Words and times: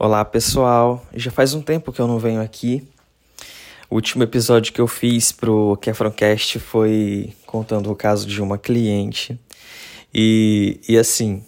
Olá 0.00 0.24
pessoal, 0.24 1.04
já 1.12 1.28
faz 1.28 1.54
um 1.54 1.60
tempo 1.60 1.92
que 1.92 2.00
eu 2.00 2.06
não 2.06 2.20
venho 2.20 2.40
aqui. 2.40 2.86
O 3.90 3.96
último 3.96 4.22
episódio 4.22 4.72
que 4.72 4.80
eu 4.80 4.86
fiz 4.86 5.32
pro 5.32 5.76
Kefroncast 5.82 6.60
foi 6.60 7.32
contando 7.44 7.90
o 7.90 7.96
caso 7.96 8.24
de 8.24 8.40
uma 8.40 8.56
cliente. 8.56 9.36
E, 10.14 10.78
e 10.88 10.96
assim, 10.96 11.42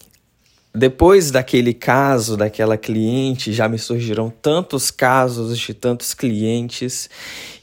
depois 0.74 1.30
daquele 1.30 1.72
caso, 1.72 2.36
daquela 2.36 2.76
cliente, 2.76 3.52
já 3.52 3.68
me 3.68 3.78
surgiram 3.78 4.32
tantos 4.42 4.90
casos 4.90 5.56
de 5.56 5.72
tantos 5.72 6.12
clientes. 6.12 7.08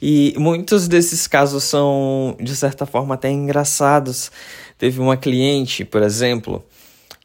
E 0.00 0.32
muitos 0.38 0.88
desses 0.88 1.26
casos 1.26 1.64
são, 1.64 2.34
de 2.40 2.56
certa 2.56 2.86
forma, 2.86 3.14
até 3.14 3.30
engraçados. 3.30 4.32
Teve 4.78 5.00
uma 5.00 5.18
cliente, 5.18 5.84
por 5.84 6.02
exemplo, 6.02 6.64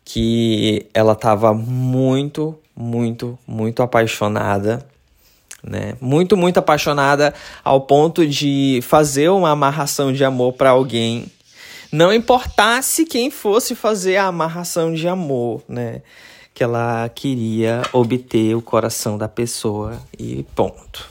que 0.04 0.86
ela 0.94 1.14
estava 1.14 1.54
muito 1.54 2.60
muito, 2.76 3.38
muito 3.48 3.82
apaixonada, 3.82 4.86
né? 5.64 5.96
Muito, 6.02 6.36
muito 6.36 6.58
apaixonada 6.58 7.34
ao 7.64 7.82
ponto 7.82 8.28
de 8.28 8.80
fazer 8.84 9.30
uma 9.30 9.52
amarração 9.52 10.12
de 10.12 10.24
amor 10.24 10.54
para 10.54 10.72
alguém, 10.72 11.32
não 11.92 12.12
importasse 12.12 13.06
quem 13.06 13.30
fosse 13.30 13.76
fazer 13.76 14.18
a 14.18 14.26
amarração 14.26 14.94
de 14.94 15.08
amor, 15.08 15.64
né? 15.68 16.02
Que 16.54 16.64
ela 16.64 17.08
queria 17.10 17.84
obter 17.94 18.56
o 18.56 18.62
coração 18.62 19.18
da 19.18 19.28
pessoa 19.28 20.02
e 20.18 20.44
ponto. 20.56 21.08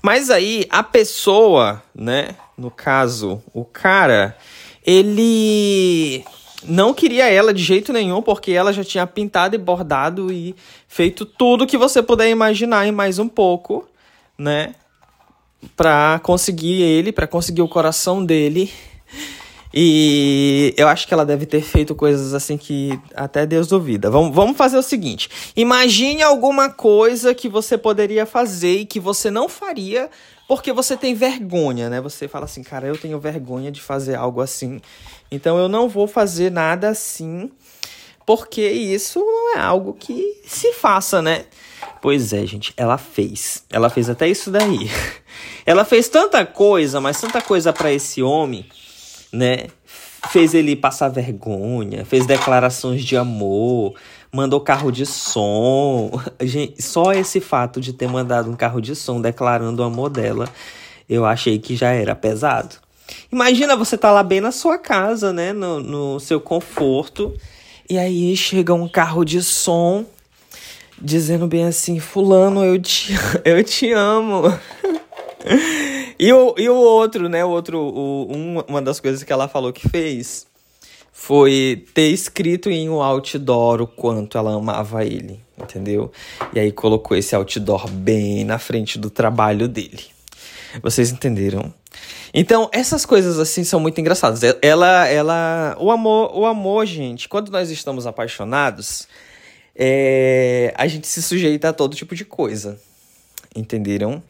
Mas 0.00 0.30
aí 0.30 0.64
a 0.70 0.82
pessoa, 0.82 1.82
né? 1.94 2.36
No 2.56 2.70
caso, 2.70 3.42
o 3.52 3.64
cara, 3.64 4.36
ele 4.86 6.24
não 6.64 6.94
queria 6.94 7.28
ela 7.28 7.52
de 7.52 7.62
jeito 7.62 7.92
nenhum, 7.92 8.22
porque 8.22 8.52
ela 8.52 8.72
já 8.72 8.84
tinha 8.84 9.06
pintado 9.06 9.54
e 9.54 9.58
bordado 9.58 10.32
e 10.32 10.54
feito 10.88 11.24
tudo 11.24 11.66
que 11.66 11.76
você 11.76 12.02
puder 12.02 12.28
imaginar 12.28 12.86
e 12.86 12.92
mais 12.92 13.18
um 13.18 13.28
pouco, 13.28 13.88
né? 14.38 14.74
Pra 15.76 16.20
conseguir 16.22 16.82
ele, 16.82 17.12
pra 17.12 17.26
conseguir 17.26 17.62
o 17.62 17.68
coração 17.68 18.24
dele. 18.24 18.70
E 19.74 20.74
eu 20.76 20.86
acho 20.86 21.08
que 21.08 21.14
ela 21.14 21.24
deve 21.24 21.46
ter 21.46 21.62
feito 21.62 21.94
coisas 21.94 22.34
assim 22.34 22.58
que 22.58 22.98
até 23.14 23.46
Deus 23.46 23.66
duvida. 23.68 24.10
Vamos, 24.10 24.34
vamos 24.34 24.56
fazer 24.56 24.76
o 24.76 24.82
seguinte: 24.82 25.30
imagine 25.56 26.22
alguma 26.22 26.68
coisa 26.68 27.34
que 27.34 27.48
você 27.48 27.78
poderia 27.78 28.26
fazer 28.26 28.80
e 28.80 28.84
que 28.84 29.00
você 29.00 29.30
não 29.30 29.48
faria 29.48 30.10
porque 30.54 30.70
você 30.70 30.98
tem 30.98 31.14
vergonha, 31.14 31.88
né? 31.88 31.98
Você 32.02 32.28
fala 32.28 32.44
assim, 32.44 32.62
cara, 32.62 32.86
eu 32.86 32.98
tenho 32.98 33.18
vergonha 33.18 33.72
de 33.72 33.80
fazer 33.80 34.16
algo 34.16 34.42
assim. 34.42 34.82
Então 35.30 35.56
eu 35.56 35.66
não 35.66 35.88
vou 35.88 36.06
fazer 36.06 36.52
nada 36.52 36.90
assim, 36.90 37.50
porque 38.26 38.60
isso 38.60 39.18
não 39.18 39.56
é 39.56 39.60
algo 39.60 39.94
que 39.94 40.42
se 40.44 40.74
faça, 40.74 41.22
né? 41.22 41.46
Pois 42.02 42.34
é, 42.34 42.44
gente, 42.44 42.74
ela 42.76 42.98
fez. 42.98 43.64
Ela 43.70 43.88
fez 43.88 44.10
até 44.10 44.28
isso 44.28 44.50
daí. 44.50 44.90
Ela 45.64 45.86
fez 45.86 46.10
tanta 46.10 46.44
coisa, 46.44 47.00
mas 47.00 47.18
tanta 47.18 47.40
coisa 47.40 47.72
para 47.72 47.90
esse 47.90 48.22
homem, 48.22 48.66
né? 49.32 49.68
Fez 50.30 50.52
ele 50.52 50.76
passar 50.76 51.08
vergonha, 51.08 52.04
fez 52.04 52.26
declarações 52.26 53.02
de 53.02 53.16
amor, 53.16 53.94
mandou 54.32 54.60
carro 54.60 54.90
de 54.90 55.04
som. 55.04 56.10
Gente, 56.40 56.82
só 56.82 57.12
esse 57.12 57.40
fato 57.40 57.80
de 57.80 57.92
ter 57.92 58.08
mandado 58.08 58.50
um 58.50 58.56
carro 58.56 58.80
de 58.80 58.96
som 58.96 59.20
declarando 59.20 59.82
o 59.82 59.84
amor 59.84 60.08
dela, 60.08 60.48
eu 61.08 61.26
achei 61.26 61.58
que 61.58 61.76
já 61.76 61.90
era 61.90 62.14
pesado. 62.14 62.76
Imagina 63.30 63.76
você 63.76 63.98
tá 63.98 64.10
lá 64.10 64.22
bem 64.22 64.40
na 64.40 64.50
sua 64.50 64.78
casa, 64.78 65.32
né? 65.32 65.52
No, 65.52 65.80
no 65.80 66.20
seu 66.20 66.40
conforto. 66.40 67.34
E 67.88 67.98
aí 67.98 68.34
chega 68.36 68.72
um 68.72 68.88
carro 68.88 69.22
de 69.22 69.42
som 69.42 70.06
dizendo 70.98 71.46
bem 71.46 71.64
assim: 71.64 72.00
Fulano, 72.00 72.64
eu 72.64 72.80
te, 72.80 73.12
eu 73.44 73.62
te 73.62 73.92
amo. 73.92 74.44
e, 76.18 76.32
o, 76.32 76.54
e 76.56 76.68
o 76.70 76.74
outro, 76.76 77.28
né? 77.28 77.44
O 77.44 77.50
outro, 77.50 77.78
o, 77.78 78.32
um, 78.34 78.60
uma 78.60 78.80
das 78.80 78.98
coisas 78.98 79.22
que 79.22 79.32
ela 79.32 79.46
falou 79.46 79.72
que 79.72 79.86
fez 79.88 80.46
foi 81.12 81.84
ter 81.92 82.08
escrito 82.08 82.70
em 82.70 82.88
um 82.88 83.02
outdoor 83.02 83.82
o 83.82 83.86
quanto 83.86 84.38
ela 84.38 84.54
amava 84.54 85.04
ele, 85.04 85.38
entendeu? 85.60 86.10
E 86.54 86.58
aí 86.58 86.72
colocou 86.72 87.16
esse 87.16 87.36
outdoor 87.36 87.88
bem 87.88 88.44
na 88.44 88.58
frente 88.58 88.98
do 88.98 89.10
trabalho 89.10 89.68
dele. 89.68 90.06
Vocês 90.82 91.12
entenderam? 91.12 91.72
Então, 92.32 92.68
essas 92.72 93.04
coisas 93.04 93.38
assim 93.38 93.62
são 93.62 93.78
muito 93.78 94.00
engraçadas. 94.00 94.40
Ela, 94.62 95.06
ela, 95.06 95.76
o 95.78 95.90
amor, 95.90 96.34
o 96.34 96.46
amor, 96.46 96.86
gente, 96.86 97.28
quando 97.28 97.52
nós 97.52 97.70
estamos 97.70 98.06
apaixonados, 98.06 99.06
é, 99.76 100.72
a 100.76 100.86
gente 100.86 101.06
se 101.06 101.22
sujeita 101.22 101.68
a 101.68 101.72
todo 101.74 101.94
tipo 101.94 102.14
de 102.14 102.24
coisa. 102.24 102.80
Entenderam? 103.54 104.22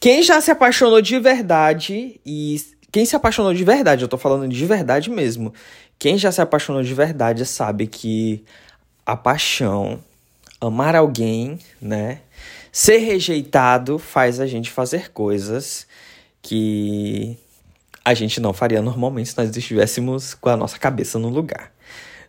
Quem 0.00 0.22
já 0.22 0.40
se 0.40 0.50
apaixonou 0.50 1.00
de 1.00 1.18
verdade 1.20 2.20
e 2.26 2.60
quem 2.90 3.04
se 3.04 3.14
apaixonou 3.14 3.52
de 3.54 3.64
verdade, 3.64 4.02
eu 4.02 4.08
tô 4.08 4.18
falando 4.18 4.48
de 4.48 4.66
verdade 4.66 5.10
mesmo. 5.10 5.52
Quem 5.98 6.16
já 6.16 6.30
se 6.30 6.40
apaixonou 6.40 6.82
de 6.82 6.94
verdade 6.94 7.44
sabe 7.44 7.86
que 7.86 8.44
a 9.04 9.16
paixão, 9.16 9.98
amar 10.60 10.94
alguém, 10.94 11.58
né? 11.80 12.20
Ser 12.70 12.98
rejeitado 12.98 13.98
faz 13.98 14.38
a 14.38 14.46
gente 14.46 14.70
fazer 14.70 15.10
coisas 15.10 15.86
que 16.40 17.36
a 18.04 18.14
gente 18.14 18.40
não 18.40 18.52
faria 18.52 18.80
normalmente 18.80 19.30
se 19.30 19.36
nós 19.36 19.54
estivéssemos 19.56 20.34
com 20.34 20.48
a 20.48 20.56
nossa 20.56 20.78
cabeça 20.78 21.18
no 21.18 21.28
lugar, 21.28 21.72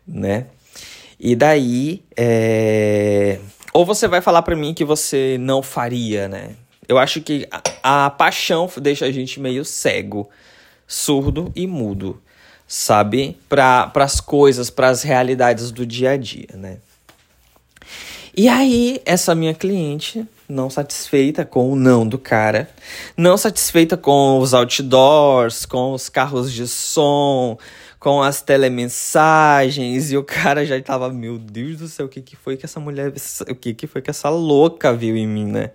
né? 0.08 0.48
E 1.20 1.36
daí, 1.36 2.04
é... 2.18 3.40
ou 3.74 3.86
você 3.86 4.08
vai 4.08 4.22
falar 4.22 4.42
para 4.42 4.56
mim 4.56 4.74
que 4.74 4.86
você 4.86 5.38
não 5.40 5.62
faria, 5.62 6.28
né? 6.28 6.56
Eu 6.88 6.98
acho 6.98 7.22
que 7.22 7.48
a, 7.84 8.06
a 8.06 8.10
paixão 8.10 8.70
deixa 8.82 9.06
a 9.06 9.12
gente 9.12 9.40
meio 9.40 9.64
cego, 9.64 10.30
surdo 10.88 11.52
e 11.56 11.68
mudo, 11.68 12.20
sabe? 12.70 13.36
Para 13.50 13.92
as 13.96 14.22
coisas, 14.22 14.70
para 14.70 14.90
as 14.90 15.02
realidades 15.02 15.72
do 15.72 15.88
dia 15.88 16.12
a 16.12 16.18
dia, 16.18 16.50
né? 16.54 16.78
E 18.38 18.48
aí, 18.48 19.02
essa 19.06 19.34
minha 19.34 19.56
cliente, 19.56 20.26
não 20.48 20.70
satisfeita 20.70 21.44
com 21.44 21.74
o 21.74 21.76
não 21.76 22.08
do 22.08 22.20
cara, 22.20 22.70
não 23.18 23.36
satisfeita 23.38 23.98
com 23.98 24.38
os 24.38 24.54
outdoors, 24.54 25.66
com 25.66 25.94
os 25.94 26.10
carros 26.10 26.54
de 26.54 26.68
som, 26.68 27.58
com 28.00 28.24
as 28.24 28.42
telemensagens, 28.42 30.12
e 30.12 30.18
o 30.18 30.24
cara 30.24 30.66
já 30.66 30.82
tava, 30.82 31.10
meu 31.10 31.38
Deus 31.38 31.78
do 31.78 31.88
céu, 31.88 32.06
o 32.06 32.10
que 32.10 32.22
que 32.22 32.36
foi 32.36 32.56
que 32.56 32.66
essa 32.66 32.80
mulher, 32.80 33.12
o 33.50 33.56
que 33.56 33.74
que 33.74 33.88
foi 33.88 34.02
que 34.02 34.10
essa 34.10 34.30
louca 34.30 34.94
viu 34.94 35.18
em 35.18 35.28
mim, 35.28 35.46
né? 35.46 35.72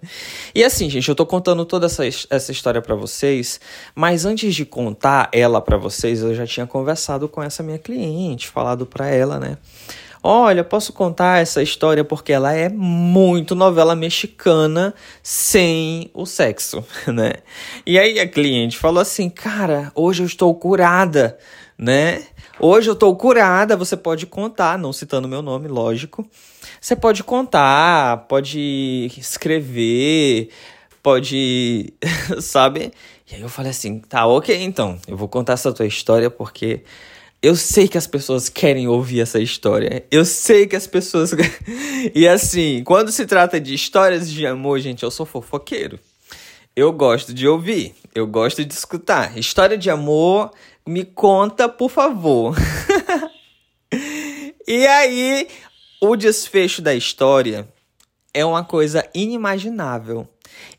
E 0.54 0.64
assim, 0.64 0.88
gente, 0.88 1.06
eu 1.06 1.14
tô 1.14 1.26
contando 1.26 1.66
toda 1.66 1.84
essa, 1.84 2.02
essa 2.06 2.50
história 2.50 2.80
para 2.80 2.94
vocês, 2.94 3.60
mas 3.94 4.24
antes 4.24 4.54
de 4.54 4.64
contar 4.64 5.28
ela 5.32 5.60
para 5.60 5.76
vocês, 5.76 6.22
eu 6.22 6.34
já 6.34 6.46
tinha 6.46 6.66
conversado 6.66 7.28
com 7.28 7.42
essa 7.42 7.62
minha 7.62 7.78
cliente, 7.78 8.48
falado 8.48 8.86
para 8.86 9.06
ela, 9.08 9.38
né? 9.38 9.58
Olha, 10.26 10.64
posso 10.64 10.90
contar 10.90 11.42
essa 11.42 11.62
história 11.62 12.02
porque 12.02 12.32
ela 12.32 12.54
é 12.54 12.70
muito 12.70 13.54
novela 13.54 13.94
mexicana 13.94 14.94
sem 15.22 16.10
o 16.14 16.24
sexo, 16.24 16.82
né? 17.06 17.34
E 17.84 17.98
aí 17.98 18.18
a 18.18 18.26
cliente 18.26 18.78
falou 18.78 19.02
assim: 19.02 19.28
"Cara, 19.28 19.92
hoje 19.94 20.22
eu 20.22 20.26
estou 20.26 20.54
curada, 20.54 21.36
né? 21.78 22.24
Hoje 22.58 22.88
eu 22.88 22.94
estou 22.94 23.14
curada, 23.16 23.76
você 23.76 23.96
pode 23.96 24.26
contar, 24.26 24.78
não 24.78 24.92
citando 24.92 25.28
meu 25.28 25.42
nome, 25.42 25.68
lógico. 25.68 26.26
Você 26.80 26.94
pode 26.94 27.24
contar, 27.24 28.26
pode 28.28 29.10
escrever, 29.16 30.50
pode, 31.02 31.92
sabe? 32.40 32.92
E 33.30 33.34
aí 33.34 33.40
eu 33.40 33.48
falei 33.48 33.70
assim: 33.70 33.98
"Tá, 34.00 34.26
OK, 34.26 34.54
então. 34.62 34.98
Eu 35.08 35.16
vou 35.16 35.28
contar 35.28 35.54
essa 35.54 35.72
tua 35.72 35.86
história 35.86 36.30
porque 36.30 36.82
eu 37.44 37.54
sei 37.54 37.86
que 37.86 37.98
as 37.98 38.06
pessoas 38.06 38.48
querem 38.48 38.88
ouvir 38.88 39.20
essa 39.20 39.38
história. 39.38 40.02
Eu 40.10 40.24
sei 40.24 40.66
que 40.66 40.74
as 40.74 40.86
pessoas. 40.86 41.32
e 42.14 42.26
assim, 42.26 42.82
quando 42.84 43.12
se 43.12 43.26
trata 43.26 43.60
de 43.60 43.74
histórias 43.74 44.30
de 44.30 44.46
amor, 44.46 44.80
gente, 44.80 45.02
eu 45.02 45.10
sou 45.10 45.26
fofoqueiro. 45.26 45.98
Eu 46.74 46.90
gosto 46.90 47.34
de 47.34 47.46
ouvir, 47.46 47.94
eu 48.14 48.26
gosto 48.26 48.64
de 48.64 48.72
escutar. 48.72 49.36
História 49.36 49.76
de 49.76 49.90
amor, 49.90 50.52
me 50.86 51.04
conta, 51.04 51.68
por 51.68 51.90
favor. 51.90 52.56
e 54.66 54.86
aí, 54.86 55.48
o 56.00 56.16
desfecho 56.16 56.82
da 56.82 56.94
história 56.94 57.68
é 58.32 58.44
uma 58.44 58.64
coisa 58.64 59.08
inimaginável. 59.14 60.28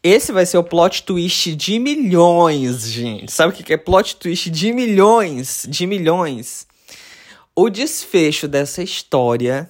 Esse 0.03 0.31
vai 0.31 0.45
ser 0.45 0.57
o 0.57 0.63
plot 0.63 1.03
twist 1.03 1.55
de 1.55 1.79
milhões, 1.79 2.87
gente. 2.87 3.31
Sabe 3.31 3.53
o 3.53 3.55
que 3.55 3.73
é 3.73 3.77
plot 3.77 4.17
twist 4.17 4.49
de 4.49 4.71
milhões? 4.71 5.65
De 5.67 5.87
milhões. 5.87 6.67
O 7.55 7.69
desfecho 7.69 8.47
dessa 8.47 8.83
história, 8.83 9.69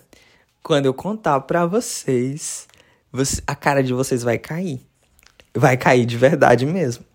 quando 0.61 0.87
eu 0.87 0.93
contar 0.93 1.39
para 1.41 1.65
vocês, 1.65 2.67
você, 3.11 3.41
a 3.47 3.55
cara 3.55 3.81
de 3.81 3.93
vocês 3.93 4.23
vai 4.23 4.37
cair. 4.37 4.81
Vai 5.53 5.77
cair 5.77 6.05
de 6.05 6.17
verdade 6.17 6.65
mesmo. 6.65 7.05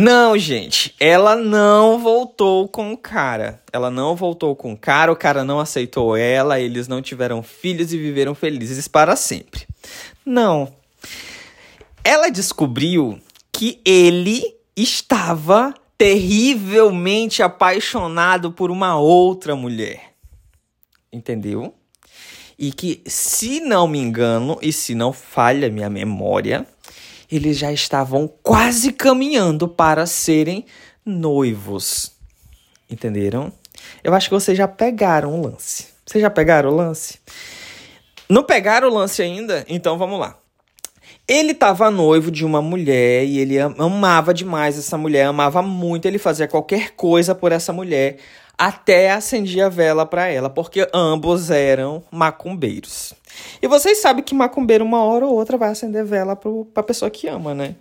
Não, 0.00 0.38
gente, 0.38 0.94
ela 1.00 1.34
não 1.34 1.98
voltou 1.98 2.68
com 2.68 2.92
o 2.92 2.96
cara. 2.96 3.60
Ela 3.72 3.90
não 3.90 4.14
voltou 4.14 4.54
com 4.54 4.72
o 4.72 4.78
cara, 4.78 5.10
o 5.10 5.16
cara 5.16 5.42
não 5.42 5.58
aceitou 5.58 6.16
ela, 6.16 6.60
eles 6.60 6.86
não 6.86 7.02
tiveram 7.02 7.42
filhos 7.42 7.92
e 7.92 7.98
viveram 7.98 8.32
felizes 8.32 8.86
para 8.86 9.16
sempre. 9.16 9.66
Não. 10.24 10.72
Ela 12.04 12.30
descobriu 12.30 13.18
que 13.52 13.80
ele 13.84 14.40
estava 14.76 15.74
terrivelmente 15.98 17.42
apaixonado 17.42 18.52
por 18.52 18.70
uma 18.70 18.96
outra 18.96 19.56
mulher. 19.56 20.12
Entendeu? 21.12 21.74
E 22.56 22.70
que, 22.70 23.02
se 23.04 23.58
não 23.58 23.88
me 23.88 23.98
engano 23.98 24.60
e 24.62 24.72
se 24.72 24.94
não 24.94 25.12
falha 25.12 25.68
minha 25.68 25.90
memória, 25.90 26.64
eles 27.30 27.58
já 27.58 27.72
estavam 27.72 28.28
quase 28.42 28.92
caminhando 28.92 29.68
para 29.68 30.06
serem 30.06 30.64
noivos. 31.04 32.12
Entenderam? 32.90 33.52
Eu 34.02 34.14
acho 34.14 34.28
que 34.28 34.34
vocês 34.34 34.56
já 34.56 34.66
pegaram 34.66 35.38
o 35.38 35.42
lance. 35.42 35.88
Vocês 36.06 36.22
já 36.22 36.30
pegaram 36.30 36.70
o 36.70 36.74
lance? 36.74 37.18
Não 38.28 38.42
pegaram 38.42 38.88
o 38.88 38.94
lance 38.94 39.22
ainda? 39.22 39.64
Então 39.68 39.98
vamos 39.98 40.18
lá. 40.18 40.38
Ele 41.26 41.52
estava 41.52 41.90
noivo 41.90 42.30
de 42.30 42.44
uma 42.44 42.62
mulher 42.62 43.24
e 43.24 43.38
ele 43.38 43.58
amava 43.58 44.32
demais 44.32 44.78
essa 44.78 44.96
mulher, 44.96 45.26
amava 45.26 45.60
muito, 45.60 46.06
ele 46.06 46.18
fazia 46.18 46.48
qualquer 46.48 46.92
coisa 46.92 47.34
por 47.34 47.52
essa 47.52 47.70
mulher, 47.70 48.16
até 48.58 49.12
acendia 49.12 49.66
a 49.66 49.68
vela 49.68 50.04
para 50.04 50.26
ela, 50.26 50.50
porque 50.50 50.88
ambos 50.92 51.48
eram 51.48 52.02
macumbeiros. 52.10 53.14
E 53.62 53.68
vocês 53.68 53.98
sabem 53.98 54.24
que 54.24 54.34
macumbeiro 54.34 54.84
uma 54.84 55.04
hora 55.04 55.24
ou 55.24 55.34
outra 55.34 55.56
vai 55.56 55.70
acender 55.70 56.04
vela 56.04 56.34
para 56.34 56.50
a 56.74 56.82
pessoa 56.82 57.08
que 57.08 57.28
ama, 57.28 57.54
né? 57.54 57.76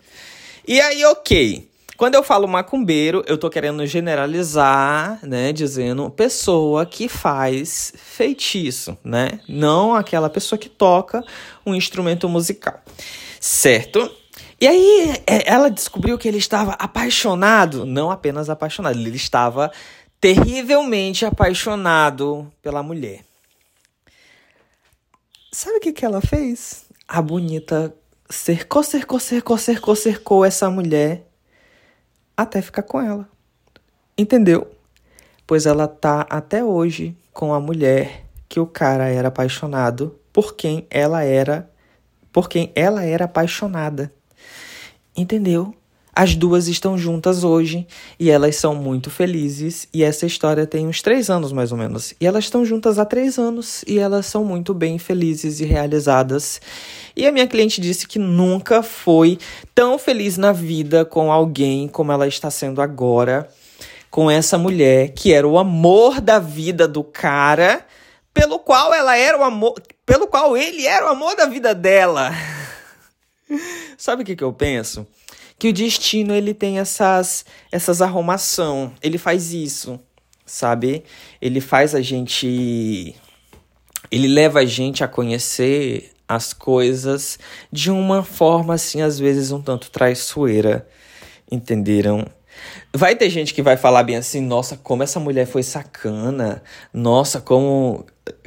E 0.68 0.80
aí, 0.80 1.04
ok. 1.06 1.68
Quando 1.98 2.14
eu 2.14 2.22
falo 2.22 2.48
macumbeiro, 2.48 3.24
eu 3.26 3.40
tô 3.40 3.50
querendo 3.50 3.84
generalizar, 3.88 5.20
né, 5.24 5.52
dizendo 5.52 6.12
pessoa 6.12 6.86
que 6.86 7.10
faz 7.10 7.92
feitiço, 7.98 8.96
né? 9.04 9.40
Não 9.50 9.96
aquela 9.96 10.30
pessoa 10.30 10.60
que 10.60 10.70
toca 10.70 11.24
um 11.66 11.74
instrumento 11.74 12.30
musical. 12.30 12.80
Certo? 13.40 14.12
E 14.62 14.68
aí 14.68 15.24
é, 15.26 15.52
ela 15.52 15.70
descobriu 15.70 16.20
que 16.20 16.28
ele 16.28 16.38
estava 16.38 16.74
apaixonado, 16.74 17.84
não 17.84 18.12
apenas 18.12 18.48
apaixonado, 18.48 19.00
ele 19.00 19.16
estava 19.16 19.72
terrivelmente 20.19 21.25
apaixonado 21.25 22.52
pela 22.62 22.81
mulher. 22.81 23.24
Sabe 25.52 25.78
o 25.78 25.80
que, 25.80 25.94
que 25.94 26.06
ela 26.06 26.22
fez? 26.22 26.86
A 27.08 27.22
bonita 27.22 27.96
cercou, 28.30 28.84
cercou, 28.84 29.19
cercou, 29.19 29.58
cercou, 29.58 29.96
cercou 29.96 30.46
essa 30.46 30.69
mulher 30.69 31.25
até 32.36 32.62
ficar 32.62 32.84
com 32.84 33.02
ela. 33.02 33.28
Entendeu? 34.18 34.69
Pois 35.46 35.66
ela 35.66 35.88
tá 35.88 36.25
até 36.30 36.64
hoje 36.64 37.16
com 37.31 37.54
a 37.54 37.60
mulher 37.60 38.25
que 38.50 38.60
o 38.60 38.68
cara 38.68 39.08
era 39.08 39.28
apaixonado 39.28 40.19
por 40.34 40.56
quem 40.56 40.86
ela 40.90 41.24
era, 41.24 41.72
por 42.31 42.50
quem 42.50 42.72
ela 42.75 43.04
era 43.04 43.25
apaixonada. 43.25 44.14
Entendeu? 45.16 45.74
As 46.18 46.34
duas 46.34 46.68
estão 46.68 46.98
juntas 46.98 47.44
hoje 47.44 47.86
e 48.19 48.31
elas 48.31 48.56
são 48.56 48.74
muito 48.74 49.12
felizes. 49.12 49.88
E 49.94 50.04
essa 50.04 50.25
história 50.25 50.66
tem 50.66 50.88
uns 50.88 51.00
três 51.00 51.30
anos 51.30 51.52
mais 51.52 51.72
ou 51.72 51.78
menos. 51.78 52.16
E 52.19 52.25
elas 52.25 52.46
estão 52.46 52.66
juntas 52.66 52.98
há 52.98 53.06
três 53.06 53.38
anos 53.38 53.84
e 53.86 54.00
elas 54.00 54.25
são 54.25 54.44
muito 54.44 54.74
bem 54.74 54.98
felizes 54.98 55.60
e 55.60 55.66
realizadas. 55.66 56.60
E 57.16 57.28
a 57.28 57.31
minha 57.31 57.46
cliente 57.46 57.80
disse 57.80 58.08
que 58.08 58.18
nunca 58.18 58.81
foi 58.81 59.38
tão 59.75 60.00
feliz 60.00 60.38
na 60.38 60.52
vida 60.52 61.06
com 61.06 61.31
alguém 61.31 61.88
como 61.88 62.12
ela 62.12 62.28
está 62.28 62.50
sendo 62.50 62.81
agora 62.81 63.48
com 64.10 64.31
essa 64.31 64.58
mulher 64.58 65.10
que 65.10 65.31
era 65.31 65.48
o 65.48 65.60
amor 65.60 66.19
da 66.19 66.40
vida 66.40 66.88
do 66.88 67.04
cara, 67.04 67.86
pelo 68.34 68.58
qual 68.58 68.92
ela 68.92 69.16
era 69.16 69.38
o 69.38 69.44
amor, 69.44 69.75
pelo 70.04 70.25
qual 70.25 70.58
ele 70.58 70.88
era 70.88 71.06
o 71.06 71.10
amor 71.10 71.36
da 71.36 71.46
vida 71.46 71.75
dela. 71.75 72.31
Sabe 73.96 74.24
o 74.24 74.25
que, 74.25 74.36
que 74.36 74.44
eu 74.44 74.52
penso? 74.52 75.06
Que 75.59 75.69
o 75.69 75.74
destino 75.74 76.33
ele 76.33 76.54
tem 76.54 76.80
essas 76.80 77.45
essas 77.71 78.01
arrumação, 78.01 78.94
ele 79.01 79.18
faz 79.18 79.54
isso, 79.54 80.00
sabe? 80.45 81.04
Ele 81.42 81.59
faz 81.59 81.95
a 81.95 82.01
gente 82.01 83.15
ele 84.12 84.27
leva 84.27 84.59
a 84.59 84.65
gente 84.65 85.04
a 85.04 85.07
conhecer 85.07 86.12
as 86.27 86.54
coisas 86.54 87.39
de 87.71 87.89
uma 87.89 88.24
forma 88.24 88.74
assim 88.74 89.01
às 89.01 89.18
vezes 89.18 89.51
um 89.51 89.62
tanto 89.62 89.89
traiçoeira, 89.89 90.88
entenderam? 91.51 92.25
Vai 92.94 93.15
ter 93.15 93.30
gente 93.30 93.54
que 93.54 93.62
vai 93.62 93.77
falar 93.77 94.04
bem 94.04 94.15
assim, 94.15 94.42
nossa, 94.42 94.77
como 94.77 95.04
essa 95.04 95.19
mulher 95.19 95.45
foi 95.45 95.62
sacana, 95.62 96.63
nossa, 96.92 97.39
como, 97.39 98.04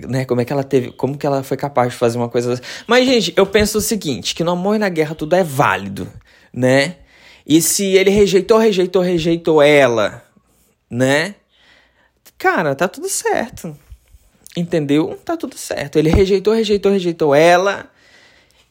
né, 0.09 0.25
como 0.25 0.41
é 0.41 0.45
que 0.45 0.53
ela 0.53 0.65
teve, 0.65 0.91
como 0.93 1.17
que 1.17 1.25
ela 1.25 1.45
foi 1.45 1.57
capaz 1.57 1.93
de 1.93 1.99
fazer 1.99 2.19
uma 2.19 2.29
coisa 2.29 2.61
Mas 2.89 3.07
gente, 3.07 3.33
eu 3.37 3.47
penso 3.47 3.79
o 3.79 3.81
seguinte, 3.81 4.35
que 4.35 4.43
no 4.43 4.51
amor 4.51 4.75
e 4.75 4.79
na 4.79 4.89
guerra 4.89 5.15
tudo 5.15 5.37
é 5.37 5.45
válido 5.45 6.11
né? 6.53 6.97
E 7.47 7.61
se 7.61 7.85
ele 7.97 8.11
rejeitou, 8.11 8.59
rejeitou, 8.59 9.03
rejeitou 9.03 9.63
ela, 9.63 10.25
né? 10.89 11.35
Cara, 12.39 12.75
tá 12.75 12.89
tudo 12.89 13.09
certo. 13.09 13.77
Entendeu? 14.57 15.19
Tá 15.25 15.37
tudo 15.37 15.57
certo. 15.57 15.97
Ele 15.97 16.11
rejeitou, 16.11 16.55
rejeitou, 16.55 16.93
rejeitou 16.93 17.35
ela. 17.35 17.91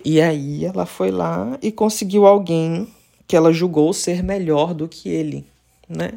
E 0.03 0.21
aí 0.21 0.65
ela 0.65 0.85
foi 0.85 1.11
lá 1.11 1.57
e 1.61 1.71
conseguiu 1.71 2.25
alguém 2.25 2.87
que 3.27 3.35
ela 3.35 3.53
julgou 3.53 3.93
ser 3.93 4.23
melhor 4.23 4.73
do 4.73 4.87
que 4.87 5.09
ele, 5.09 5.45
né? 5.87 6.13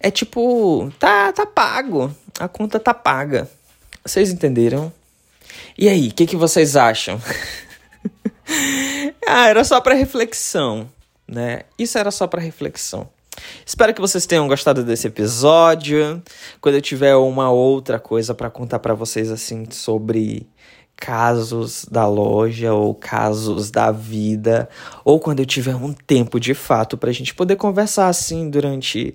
É 0.00 0.10
tipo, 0.10 0.92
tá, 0.98 1.32
tá 1.32 1.46
pago. 1.46 2.14
A 2.38 2.48
conta 2.48 2.80
tá 2.80 2.92
paga. 2.92 3.48
Vocês 4.04 4.32
entenderam? 4.32 4.92
E 5.78 5.88
aí, 5.88 6.08
o 6.08 6.14
que, 6.14 6.26
que 6.26 6.36
vocês 6.36 6.76
acham? 6.76 7.20
ah, 9.26 9.48
era 9.48 9.64
só 9.64 9.80
para 9.80 9.94
reflexão, 9.94 10.88
né? 11.26 11.62
Isso 11.78 11.98
era 11.98 12.10
só 12.10 12.26
para 12.26 12.40
reflexão. 12.40 13.08
Espero 13.64 13.94
que 13.94 14.00
vocês 14.00 14.26
tenham 14.26 14.46
gostado 14.46 14.84
desse 14.84 15.06
episódio. 15.06 16.22
Quando 16.60 16.76
eu 16.76 16.82
tiver 16.82 17.16
uma 17.16 17.50
outra 17.50 17.98
coisa 17.98 18.34
para 18.34 18.50
contar 18.50 18.78
para 18.78 18.94
vocês 18.94 19.30
assim 19.30 19.64
sobre 19.70 20.46
casos 20.96 21.84
da 21.90 22.06
loja 22.06 22.72
ou 22.72 22.94
casos 22.94 23.70
da 23.70 23.90
vida, 23.90 24.68
ou 25.04 25.18
quando 25.18 25.40
eu 25.40 25.46
tiver 25.46 25.74
um 25.74 25.92
tempo 25.92 26.38
de 26.38 26.54
fato 26.54 26.96
para 26.96 27.10
a 27.10 27.12
gente 27.12 27.34
poder 27.34 27.56
conversar 27.56 28.06
assim 28.06 28.48
durante 28.48 29.14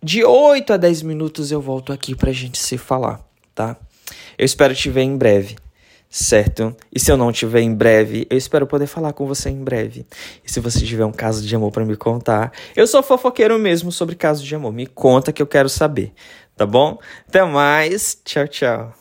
de 0.00 0.24
8 0.24 0.74
a 0.74 0.76
10 0.76 1.02
minutos 1.02 1.50
eu 1.50 1.60
volto 1.60 1.92
aqui 1.92 2.14
para 2.14 2.30
a 2.30 2.32
gente 2.32 2.56
se 2.56 2.78
falar, 2.78 3.20
tá? 3.52 3.76
Eu 4.36 4.44
espero 4.44 4.74
te 4.74 4.88
ver 4.90 5.02
em 5.02 5.16
breve 5.16 5.56
certo? 6.10 6.74
E 6.94 6.98
se 6.98 7.10
eu 7.10 7.16
não 7.16 7.30
tiver 7.30 7.60
em 7.60 7.74
breve, 7.74 8.26
eu 8.30 8.36
espero 8.36 8.66
poder 8.66 8.86
falar 8.86 9.12
com 9.12 9.26
você 9.26 9.50
em 9.50 9.62
breve. 9.62 10.06
E 10.44 10.50
se 10.50 10.60
você 10.60 10.84
tiver 10.84 11.04
um 11.04 11.12
caso 11.12 11.46
de 11.46 11.54
amor 11.54 11.70
para 11.70 11.84
me 11.84 11.96
contar, 11.96 12.52
eu 12.74 12.86
sou 12.86 13.02
fofoqueiro 13.02 13.58
mesmo 13.58 13.92
sobre 13.92 14.14
casos 14.14 14.44
de 14.44 14.54
amor. 14.54 14.72
Me 14.72 14.86
conta 14.86 15.32
que 15.32 15.42
eu 15.42 15.46
quero 15.46 15.68
saber, 15.68 16.12
tá 16.56 16.66
bom? 16.66 16.98
Até 17.26 17.44
mais. 17.44 18.18
Tchau, 18.24 18.48
tchau. 18.48 18.97